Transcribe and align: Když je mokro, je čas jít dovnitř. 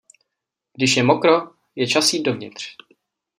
Když 0.73 0.97
je 0.97 1.03
mokro, 1.03 1.51
je 1.75 1.87
čas 1.87 2.13
jít 2.13 2.23
dovnitř. 2.23 2.67